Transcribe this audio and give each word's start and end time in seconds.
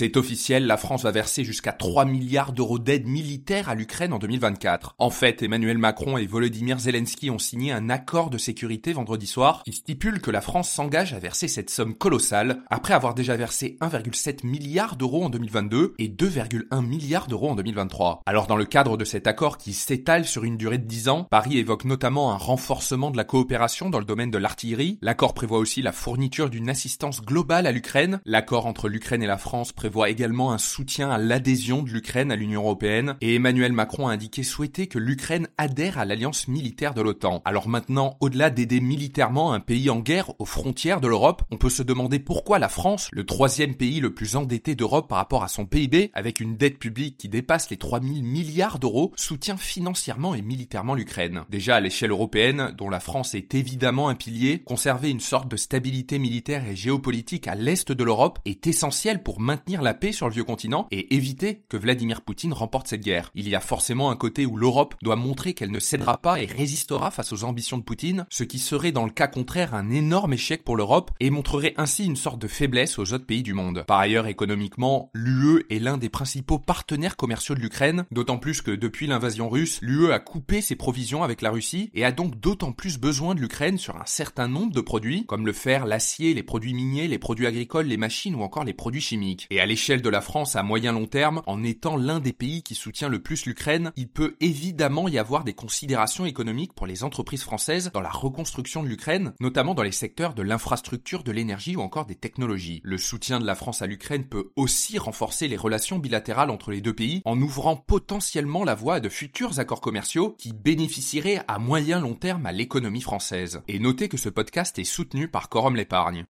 C'est 0.00 0.16
officiel, 0.16 0.66
la 0.66 0.78
France 0.78 1.02
va 1.02 1.10
verser 1.10 1.44
jusqu'à 1.44 1.72
3 1.72 2.06
milliards 2.06 2.54
d'euros 2.54 2.78
d'aide 2.78 3.06
militaire 3.06 3.68
à 3.68 3.74
l'Ukraine 3.74 4.14
en 4.14 4.18
2024. 4.18 4.94
En 4.98 5.10
fait, 5.10 5.42
Emmanuel 5.42 5.76
Macron 5.76 6.16
et 6.16 6.24
Volodymyr 6.24 6.78
Zelensky 6.78 7.28
ont 7.28 7.38
signé 7.38 7.70
un 7.70 7.90
accord 7.90 8.30
de 8.30 8.38
sécurité 8.38 8.94
vendredi 8.94 9.26
soir 9.26 9.60
qui 9.62 9.74
stipule 9.74 10.22
que 10.22 10.30
la 10.30 10.40
France 10.40 10.70
s'engage 10.70 11.12
à 11.12 11.18
verser 11.18 11.48
cette 11.48 11.68
somme 11.68 11.94
colossale 11.94 12.62
après 12.70 12.94
avoir 12.94 13.14
déjà 13.14 13.36
versé 13.36 13.76
1,7 13.82 14.46
milliard 14.46 14.96
d'euros 14.96 15.24
en 15.24 15.28
2022 15.28 15.92
et 15.98 16.08
2,1 16.08 16.80
milliards 16.80 17.26
d'euros 17.26 17.50
en 17.50 17.56
2023. 17.56 18.22
Alors 18.24 18.46
dans 18.46 18.56
le 18.56 18.64
cadre 18.64 18.96
de 18.96 19.04
cet 19.04 19.26
accord 19.26 19.58
qui 19.58 19.74
s'étale 19.74 20.24
sur 20.24 20.44
une 20.44 20.56
durée 20.56 20.78
de 20.78 20.86
10 20.86 21.10
ans, 21.10 21.24
Paris 21.24 21.58
évoque 21.58 21.84
notamment 21.84 22.32
un 22.32 22.38
renforcement 22.38 23.10
de 23.10 23.18
la 23.18 23.24
coopération 23.24 23.90
dans 23.90 23.98
le 23.98 24.06
domaine 24.06 24.30
de 24.30 24.38
l'artillerie. 24.38 24.98
L'accord 25.02 25.34
prévoit 25.34 25.58
aussi 25.58 25.82
la 25.82 25.92
fourniture 25.92 26.48
d'une 26.48 26.70
assistance 26.70 27.20
globale 27.20 27.66
à 27.66 27.72
l'Ukraine. 27.72 28.22
L'accord 28.24 28.64
entre 28.64 28.88
l'Ukraine 28.88 29.22
et 29.22 29.26
la 29.26 29.36
France 29.36 29.72
prévoit 29.72 29.89
également 30.08 30.52
un 30.52 30.58
soutien 30.58 31.10
à 31.10 31.18
l'adhésion 31.18 31.82
de 31.82 31.90
l'Ukraine 31.90 32.32
à 32.32 32.36
l'Union 32.36 32.62
européenne 32.62 33.16
et 33.20 33.34
Emmanuel 33.34 33.72
Macron 33.72 34.08
a 34.08 34.12
indiqué 34.12 34.42
souhaiter 34.42 34.86
que 34.86 34.98
l'Ukraine 34.98 35.48
adhère 35.58 35.98
à 35.98 36.04
l'alliance 36.04 36.48
militaire 36.48 36.94
de 36.94 37.02
l'OTAN. 37.02 37.42
Alors 37.44 37.68
maintenant, 37.68 38.16
au-delà 38.20 38.50
d'aider 38.50 38.80
militairement 38.80 39.52
un 39.52 39.60
pays 39.60 39.90
en 39.90 40.00
guerre 40.00 40.32
aux 40.38 40.44
frontières 40.44 41.00
de 41.00 41.08
l'Europe, 41.08 41.42
on 41.50 41.56
peut 41.56 41.70
se 41.70 41.82
demander 41.82 42.18
pourquoi 42.18 42.58
la 42.58 42.68
France, 42.68 43.08
le 43.12 43.26
troisième 43.26 43.74
pays 43.74 44.00
le 44.00 44.14
plus 44.14 44.36
endetté 44.36 44.74
d'Europe 44.74 45.08
par 45.08 45.18
rapport 45.18 45.42
à 45.42 45.48
son 45.48 45.66
PIB, 45.66 46.10
avec 46.14 46.40
une 46.40 46.56
dette 46.56 46.78
publique 46.78 47.18
qui 47.18 47.28
dépasse 47.28 47.70
les 47.70 47.76
3000 47.76 48.22
milliards 48.22 48.78
d'euros, 48.78 49.12
soutient 49.16 49.56
financièrement 49.56 50.34
et 50.34 50.42
militairement 50.42 50.94
l'Ukraine. 50.94 51.44
Déjà 51.50 51.76
à 51.76 51.80
l'échelle 51.80 52.10
européenne, 52.10 52.74
dont 52.78 52.90
la 52.90 53.00
France 53.00 53.34
est 53.34 53.54
évidemment 53.54 54.08
un 54.08 54.14
pilier, 54.14 54.62
conserver 54.62 55.10
une 55.10 55.20
sorte 55.20 55.50
de 55.50 55.56
stabilité 55.56 56.18
militaire 56.18 56.66
et 56.68 56.76
géopolitique 56.76 57.48
à 57.48 57.54
l'est 57.54 57.90
de 57.90 58.04
l'Europe 58.04 58.38
est 58.44 58.66
essentiel 58.66 59.22
pour 59.22 59.40
maintenir 59.40 59.79
la 59.82 59.94
paix 59.94 60.12
sur 60.12 60.26
le 60.26 60.32
vieux 60.32 60.44
continent 60.44 60.86
et 60.90 61.14
éviter 61.14 61.62
que 61.68 61.76
Vladimir 61.76 62.22
Poutine 62.22 62.52
remporte 62.52 62.88
cette 62.88 63.04
guerre. 63.04 63.30
Il 63.34 63.48
y 63.48 63.54
a 63.54 63.60
forcément 63.60 64.10
un 64.10 64.16
côté 64.16 64.46
où 64.46 64.56
l'Europe 64.56 64.94
doit 65.02 65.16
montrer 65.16 65.54
qu'elle 65.54 65.70
ne 65.70 65.80
cédera 65.80 66.18
pas 66.18 66.40
et 66.40 66.46
résistera 66.46 67.10
face 67.10 67.32
aux 67.32 67.44
ambitions 67.44 67.78
de 67.78 67.82
Poutine, 67.82 68.26
ce 68.30 68.44
qui 68.44 68.58
serait 68.58 68.92
dans 68.92 69.04
le 69.04 69.10
cas 69.10 69.26
contraire 69.26 69.74
un 69.74 69.90
énorme 69.90 70.32
échec 70.32 70.64
pour 70.64 70.76
l'Europe 70.76 71.10
et 71.20 71.30
montrerait 71.30 71.74
ainsi 71.76 72.04
une 72.04 72.16
sorte 72.16 72.40
de 72.40 72.48
faiblesse 72.48 72.98
aux 72.98 73.12
autres 73.12 73.26
pays 73.26 73.42
du 73.42 73.54
monde. 73.54 73.84
Par 73.86 73.98
ailleurs, 73.98 74.26
économiquement, 74.26 75.10
l'UE 75.14 75.64
est 75.70 75.78
l'un 75.78 75.98
des 75.98 76.08
principaux 76.08 76.58
partenaires 76.58 77.16
commerciaux 77.16 77.54
de 77.54 77.60
l'Ukraine, 77.60 78.04
d'autant 78.10 78.38
plus 78.38 78.62
que 78.62 78.70
depuis 78.70 79.06
l'invasion 79.06 79.48
russe, 79.48 79.78
l'UE 79.82 80.12
a 80.12 80.18
coupé 80.18 80.60
ses 80.60 80.76
provisions 80.76 81.22
avec 81.22 81.42
la 81.42 81.50
Russie 81.50 81.90
et 81.94 82.04
a 82.04 82.12
donc 82.12 82.38
d'autant 82.40 82.72
plus 82.72 82.98
besoin 82.98 83.34
de 83.34 83.40
l'Ukraine 83.40 83.78
sur 83.78 83.96
un 83.96 84.06
certain 84.06 84.48
nombre 84.48 84.72
de 84.72 84.80
produits, 84.80 85.26
comme 85.26 85.46
le 85.46 85.52
fer, 85.52 85.86
l'acier, 85.86 86.34
les 86.34 86.42
produits 86.42 86.74
miniers, 86.74 87.08
les 87.08 87.18
produits 87.18 87.46
agricoles, 87.46 87.86
les 87.86 87.96
machines 87.96 88.34
ou 88.34 88.42
encore 88.42 88.64
les 88.64 88.74
produits 88.74 89.00
chimiques. 89.00 89.46
À 89.60 89.66
l'échelle 89.66 90.02
de 90.02 90.08
la 90.08 90.20
France 90.20 90.56
à 90.56 90.62
moyen 90.62 90.92
long 90.92 91.06
terme, 91.06 91.42
en 91.46 91.62
étant 91.62 91.96
l'un 91.96 92.20
des 92.20 92.32
pays 92.32 92.62
qui 92.62 92.74
soutient 92.74 93.08
le 93.08 93.20
plus 93.20 93.46
l'Ukraine, 93.46 93.92
il 93.96 94.08
peut 94.08 94.36
évidemment 94.40 95.08
y 95.08 95.18
avoir 95.18 95.44
des 95.44 95.52
considérations 95.52 96.24
économiques 96.24 96.72
pour 96.72 96.86
les 96.86 97.04
entreprises 97.04 97.42
françaises 97.42 97.90
dans 97.92 98.00
la 98.00 98.10
reconstruction 98.10 98.82
de 98.82 98.88
l'Ukraine, 98.88 99.34
notamment 99.40 99.74
dans 99.74 99.82
les 99.82 99.92
secteurs 99.92 100.34
de 100.34 100.42
l'infrastructure, 100.42 101.22
de 101.22 101.32
l'énergie 101.32 101.76
ou 101.76 101.80
encore 101.80 102.06
des 102.06 102.14
technologies. 102.14 102.80
Le 102.84 102.98
soutien 102.98 103.38
de 103.38 103.46
la 103.46 103.54
France 103.54 103.82
à 103.82 103.86
l'Ukraine 103.86 104.24
peut 104.24 104.50
aussi 104.56 104.98
renforcer 104.98 105.48
les 105.48 105.56
relations 105.56 105.98
bilatérales 105.98 106.50
entre 106.50 106.70
les 106.70 106.80
deux 106.80 106.94
pays 106.94 107.22
en 107.24 107.40
ouvrant 107.40 107.76
potentiellement 107.76 108.64
la 108.64 108.74
voie 108.74 108.96
à 108.96 109.00
de 109.00 109.08
futurs 109.08 109.58
accords 109.58 109.80
commerciaux 109.80 110.34
qui 110.38 110.52
bénéficieraient 110.52 111.42
à 111.48 111.58
moyen 111.58 112.00
long 112.00 112.14
terme 112.14 112.46
à 112.46 112.52
l'économie 112.52 113.00
française. 113.02 113.62
Et 113.68 113.78
notez 113.78 114.08
que 114.08 114.16
ce 114.16 114.28
podcast 114.28 114.78
est 114.78 114.84
soutenu 114.84 115.28
par 115.28 115.48
Quorum 115.48 115.76
l'épargne. 115.76 116.24